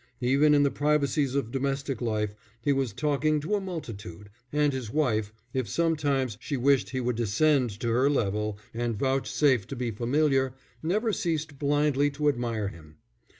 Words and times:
Even 0.21 0.55
in 0.55 0.63
the 0.63 0.71
privacies 0.71 1.35
of 1.35 1.51
domestic 1.51 2.01
life 2.01 2.33
he 2.59 2.73
was 2.73 2.91
talking 2.91 3.39
to 3.39 3.53
a 3.53 3.61
multitude; 3.61 4.31
and 4.51 4.73
his 4.73 4.89
wife, 4.89 5.31
if 5.53 5.69
sometimes 5.69 6.37
she 6.39 6.57
wished 6.57 6.89
he 6.89 6.99
would 6.99 7.15
descend 7.15 7.69
to 7.79 7.89
her 7.89 8.09
level 8.09 8.57
and 8.73 8.97
vouchsafe 8.97 9.67
to 9.67 9.75
be 9.75 9.91
familiar, 9.91 10.55
never 10.81 11.13
ceased 11.13 11.59
blindly 11.59 12.09
to 12.09 12.29
admire 12.29 12.69
him. 12.69 12.95